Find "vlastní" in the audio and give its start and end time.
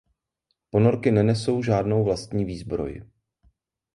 2.03-2.45